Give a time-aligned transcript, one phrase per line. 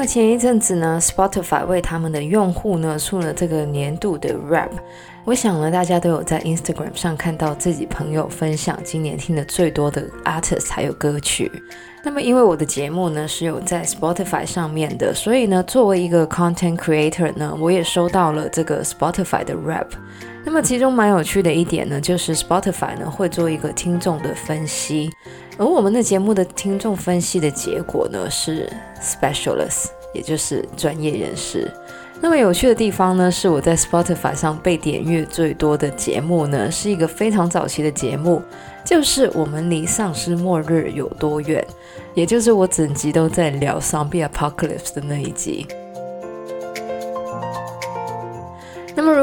[0.00, 4.70] 么前一阵子呢，Spotify 为他们的用户呢出了这个年度的 Rap。
[5.26, 11.52] 我想呢，大家都有在 Instagram 上看到自己朋友分享今年听的最多的 artist 还有歌曲。
[12.02, 19.88] 那么因为我的节目呢是有在 Spotify 上面的，所以呢，作为一个 content creator 呢，我也收到了这个 Spotify 的 Rap。
[20.42, 25.10] 那么其中蛮有趣的一点呢，就是 Spotify 呢会做一个听众的分析，
[25.60, 28.66] 而我们的节目的听众分析的结果呢是
[28.98, 31.70] Specialist，也就是专业人士。
[32.18, 38.42] 那么有趣的地方呢，是我在 Spotify 上被点阅最多的节目呢，是一个非常早期的节目，
[38.86, 41.62] 就是我们离丧尸末日有多远，
[42.14, 45.66] 也就是我整集都在聊 Zombie Apocalypse 的那一集。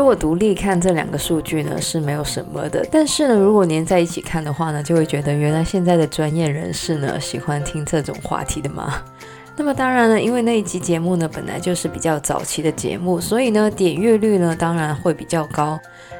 [0.08, 2.88] 果独立看这两个数据呢，是没有什么的。
[2.89, 9.02] 但是呢，如果连在一起看的话呢，就会觉得原来现在的专业人士呢，喜欢听这种话题的嘛。
[9.58, 15.77] 那么当然了，因为那一集节目呢，本来就是比较早期的节目，所以呢，点阅率呢，当然会比较高。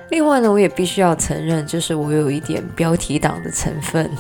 [0.10, 4.12] 另外呢，我也必须要承认，就是我有一点标题党的成分。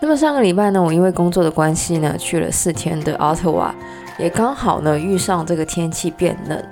[0.00, 3.72] 那么上个礼拜呢，我因为工作的关系呢，去了四天的 Ottawa。
[4.18, 6.62] 也刚好呢遇上这个天气变冷，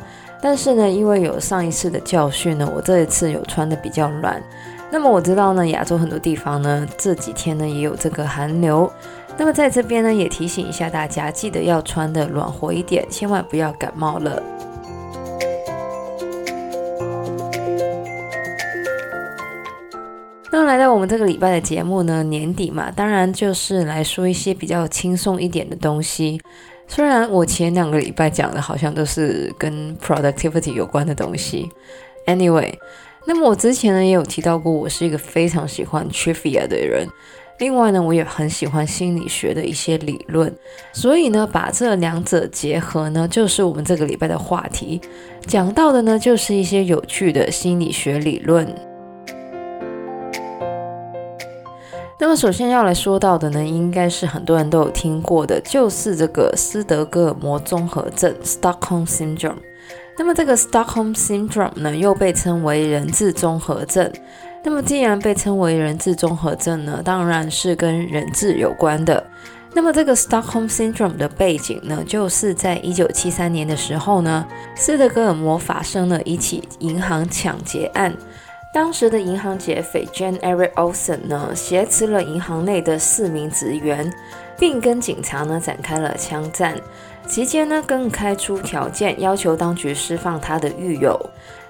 [0.41, 4.42] 但是呢，因为有上一次的教训呢，我这一次有穿的比较暖。
[4.91, 8.91] 那么我知道呢，亚洲很多地方呢这几天呢也有这个寒流。
[9.38, 14.42] 那么在这边呢也提醒一下大家，记得要穿的暖和一点，千万不要感冒了。
[20.52, 26.40] 那么来到我们这个礼拜的节目呢，年底嘛，当然就是来说一些比较轻松一点的东西。
[26.92, 31.70] 虽然我前两个礼拜讲的好像都是跟 productivity 有关的东西
[32.27, 32.74] ，anyway，
[33.28, 37.06] 那么我之前呢也有提到过，我是一个非常喜欢 trivia 的人。
[37.61, 40.52] 另外呢，我也很喜欢心理学的一些理论，
[40.92, 45.01] 所以呢，把这两者结合呢，就是我们这个礼拜的话题。
[45.46, 48.67] 讲到的呢，就是一些有趣的心理学理论。
[52.20, 59.57] 那么首先要来说到的呢，应该是很多人都有听过的，就是这个斯德哥尔摩综合症 （Stockholm Syndrome）。
[60.19, 64.13] 那么这个 Stockholm Syndrome 呢，又被称为人质综合症。
[64.63, 69.25] 那么既然被称为人质综合症呢，当然是跟人质有关的。
[69.73, 78.14] 那么这个 Stockholm Syndrome 的背景呢，就是在一九七三年的时候呢，斯德哥尔摩发生了一起银行抢劫案。
[78.73, 84.13] 当时的银行劫匪 Jan Eric Olsson 呢，挟持了银行内的四名职员，
[84.57, 86.81] 并跟警察呢展开了枪战。
[87.27, 91.19] 期间呢，更开出条件，要求当局释放他的狱友。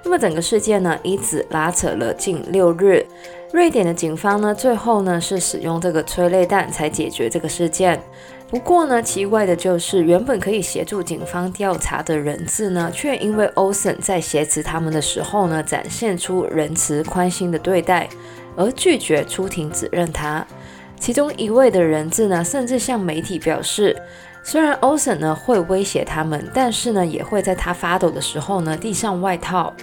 [0.03, 3.07] 那么整个事件呢，一直拉扯了近六日。
[3.53, 8.01] 瑞典的警方呢，最后呢是使用这个催泪弹才解决这个事件。
[8.49, 18.09] 不过呢，奇怪的就是，原本可以协助警方调查的人质呢，却因为 Olsen 在挟持他们的时候呢，展现出仁慈宽心的对待，
[18.57, 20.47] 而拒绝出庭指认他。
[20.99, 23.97] 其中一位的人质呢，甚至向媒体表示，
[24.45, 29.75] 虽然 Olsen 呢会威胁他们，但是呢，也会在他发抖的时候呢，递上外套。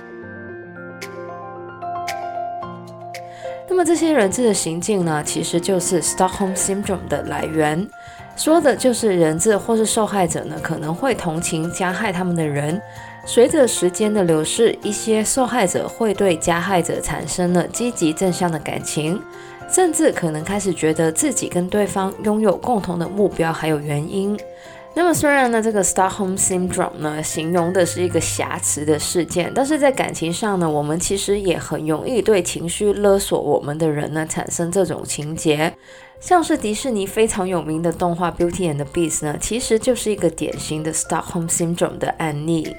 [3.78, 7.88] 那么这些人质的行径呢，其实就是 Stockholm Syndrome 的来源。
[8.36, 12.82] 说的就是人质或是受害者呢，可能会同情加害他们的人。
[13.24, 19.22] 随着时间的流逝，一些受害者会对加害者产生了积极正向的感情，
[19.70, 24.36] 甚至可能开始觉得自己跟对方拥有共同的目标还有原因。
[24.98, 35.72] 那么虽然呢，这个 Stockholm Syndrome 呢，形容的是一个瑕疵的事件，但是在感情上呢，我们其实也很容易对情绪勒索我们的人呢，产生这种情节。
[36.20, 42.76] 像是迪士尼非常有名的动画《Beauty and the Beast》呢，其实就是一个典型的 Stockholm Syndrome 的案例。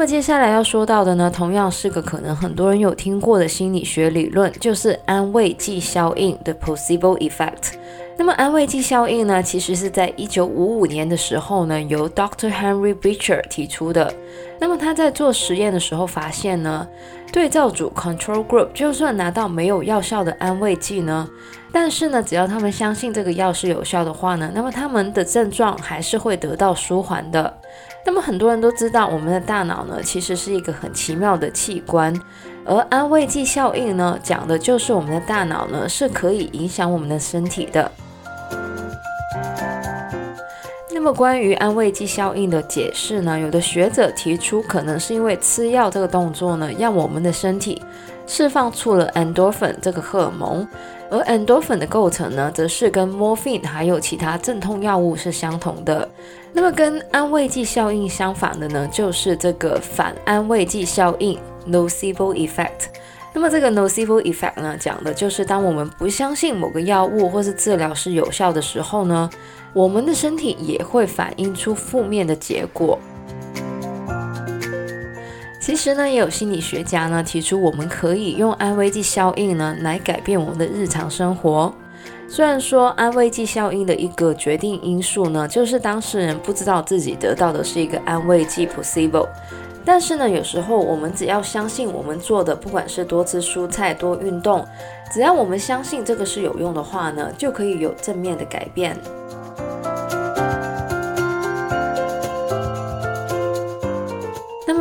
[0.00, 7.74] 那么接下来要说到的呢，同样是个可能很多人有听过的心理学理论，就是安慰剂效应的 Placebo Effect。
[8.16, 12.50] 那么安慰剂效应呢，其实是在一九五五年的时候呢，由 Dr.
[12.50, 14.10] Henry Beecher 提出的。
[14.58, 16.88] 那么他在做实验的时候发现呢，
[17.30, 21.28] 对照组 Control Group 就算拿到没有药效的安慰剂呢，
[21.70, 27.58] 但是呢，只要他们相信这个药是有效的话呢，那么他们的症状还是会得到舒缓的。
[28.04, 32.12] 那么很多人都知道，我们的大脑呢，其实是一个很奇妙的器官，
[32.64, 37.90] 而安慰剂效应呢，讲的就是我们的大脑呢，是可以影响我们的身体的。
[40.92, 47.80] 那么关于安慰剂效应的解释呢，有的学者提出，可能是因为吃药这个动作呢，让我们的身体
[48.26, 50.66] 释放出了 endorphin 这个荷尔蒙，
[51.10, 56.08] 而 endorphin 的构成呢，则是跟 morphine 还有其他镇痛药物是相同的。
[56.52, 62.86] 那么跟安慰剂效应相反的呢，就是这个反安慰剂效应 nocebo effect。
[63.32, 69.30] 那么这个 nocebo effect 呢，讲的就是当我们不相信某个药物或是治疗是有效的时候呢，
[69.72, 72.98] 我们的身体也会反映出负面的结果。
[75.60, 81.72] 其实呢，也有心理学家呢提出，我们可以用安慰剂效应呢来改变我们的日常生活。
[82.26, 89.28] 虽然说安慰剂效应的一个决定因素呢，就是当事人不知道自己得到的是一个安慰剂 placebo。
[89.84, 94.64] 但是呢，有时候我们只要相信我们做的，不管是多吃蔬菜、多运动，
[95.12, 98.96] 只要我们相信这个是有用的话呢，就可以有正面的改变。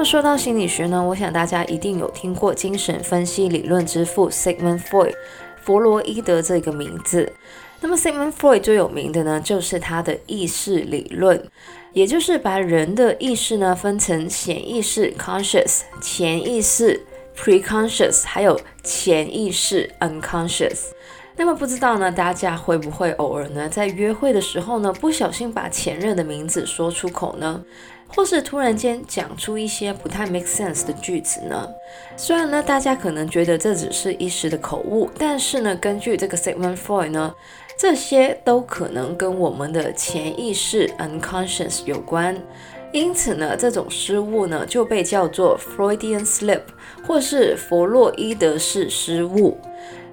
[0.09, 5.13] 说到心理学呢，我想大家一定有听过精神分析理论之父 Sigmund Freud
[5.61, 7.31] 弗洛伊德这个名字。
[7.79, 11.39] 那么 Sigmund Freud 最有名的呢，就是他的意识理论。
[11.93, 17.05] 也就是把人的意识呢分成显意识 （conscious）、潜意识
[17.37, 20.85] （preconscious） 还有潜意识 （unconscious）。
[21.39, 27.63] 那么不知道呢，大家会不会偶尔呢在约会的时候呢不小心把前任的名字说出口呢？
[28.09, 31.65] 或是突然间讲出一些不太 make sense 的句子呢？
[32.17, 37.33] 虽然呢大家可能觉得这只是一时的口误，但是呢根据这个 Sigmund Freud 呢。
[37.77, 42.35] 这些都可能跟我们的潜意识 unconscious 有关，
[42.91, 46.63] 因此呢，这种失误呢就被叫做 Freudian slip，
[47.07, 49.57] 或是弗洛伊德式失误。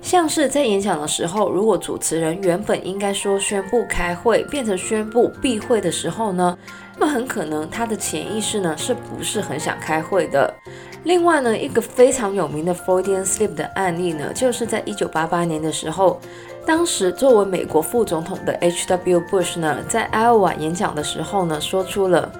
[0.06, 6.56] 像是在演讲的时候，如果主持人原本应该说宣布开会，变成宣布闭会的时候呢，
[6.96, 10.54] 那么很可能他的潜意识呢是不是很想开会的？
[11.02, 16.20] 另外呢，一个非常有名的 Freudian slip 的案例呢，就是在一九八八年的时候。
[16.64, 19.20] 当时作为美国副总统的 H.W.
[19.22, 22.30] Bush 呢，在艾奥瓦演讲的时候呢，说出了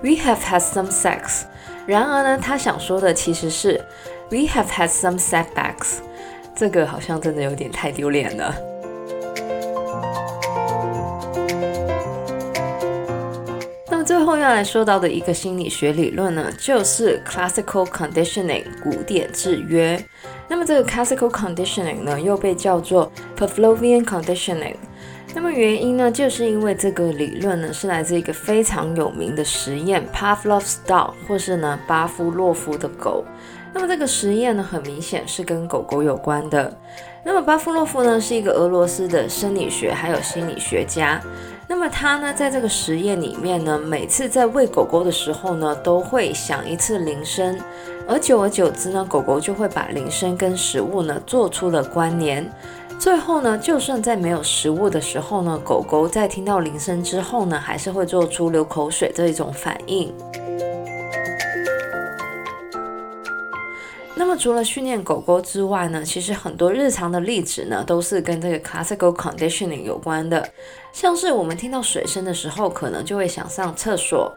[0.00, 1.42] "We have had some sex"。
[1.86, 3.80] 然而呢，他想说的其实是
[4.28, 5.98] "We have had some setbacks"。
[6.56, 8.54] 这个好像真的有点太丢脸了。
[13.90, 20.02] 那么最后要来说到的一个心理学理论呢，就是 Classical Conditioning 古典制约。
[20.48, 24.76] 那么这个 classical conditioning 呢，又被叫做 Pavlovian conditioning。
[25.34, 33.24] 那么原因呢，就是因为这个理论呢，是来自一个非常有名的实验 Pavlov's dog，或是呢巴夫洛夫的狗。
[33.72, 36.72] 那么这个实验呢，很明显是跟狗狗有关的。
[37.22, 41.20] 那么巴夫洛夫呢，是一个俄罗斯的生理学还有心理学家。
[41.68, 47.58] 那么他呢，在这个实验里面呢，每次在喂狗狗的时候呢，都会响一次铃声。
[48.08, 52.48] 而久而久之呢，狗狗就会把铃声跟食物呢做出了关联。
[53.00, 60.14] 最后呢，就算在没有食物的时候呢，狗狗在听到铃声之后呢，还是会做出流口水这一种反应。
[64.18, 70.48] 那么除了训练狗狗之外呢，其实很多日常的例子呢，都是跟这个 classical conditioning 有关的。
[70.90, 74.34] 像是我们听到水声的时候，可能就会想上厕所。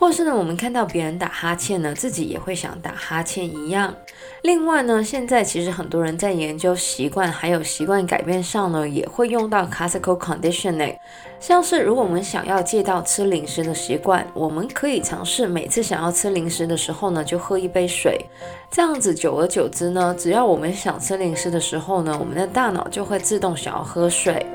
[0.00, 3.94] 或是呢，我们看到别人打哈欠呢，自己也会想打哈欠一样。
[4.40, 10.96] 另外呢，现在其实很多人在研究习惯还有习惯改变上呢，也会用到 classical conditioning。
[11.38, 18.24] 像是如果我们想要戒掉吃零食的习惯，我们可以尝试每次想要吃零食的时候呢，就喝一杯水。
[18.70, 24.46] 这样子久而久之呢，只要我们想吃零食的时候呢，我们的大脑就会自动想要喝水。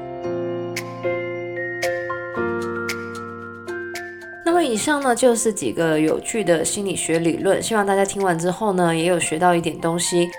[4.56, 10.30] 么以上呢，就是几个有趣的心理学理论，希望大家听完之后呢，也有学到一点东西，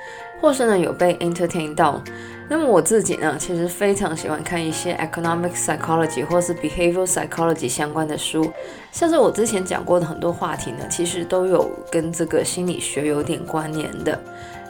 [0.40, 2.02] 或是呢有被 entertain 到。
[2.48, 8.50] 那么我自己呢，其实非常喜欢看一些 economic psychology 或是 behavioral psychology 相关的书，
[8.90, 14.18] 像是我之前讲过的很多话题呢，其实都有跟这个心理学有点关联的。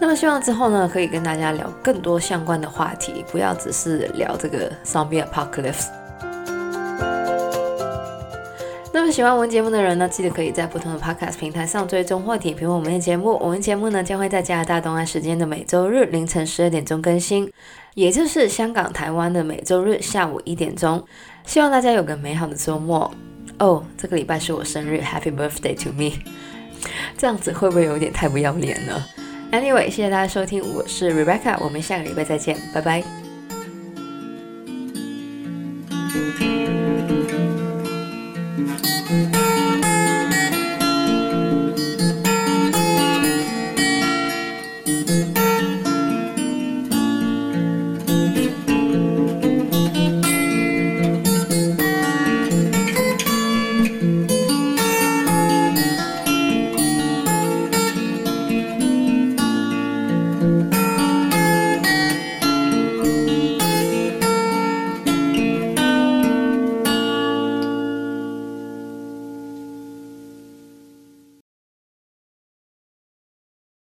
[0.01, 5.87] 那么希望之后呢，可以跟大家聊更多相关的话题，不要只是聊这个 zombie apocalypse。
[8.97, 13.39] 那么喜欢我们节目的人呢，记得可以在不同的 podcast 平台上追踪或点评我们的节目。
[13.43, 17.53] 我们节目呢将会在加拿大东岸时间的每周日凌晨十二点钟更新，
[17.93, 21.05] 也就是香港、台湾的每周日下午一点钟。
[21.45, 23.13] 希望大家有个美好的周末
[23.59, 23.85] 哦！
[23.99, 26.13] 这个礼拜是我生日，Happy Birthday to me！
[27.19, 29.05] 这样子会不会有点太不要脸呢
[29.53, 33.05] ？Anyway，谢谢大家收听，我是 Rebecca，我们下个礼拜再见，拜拜。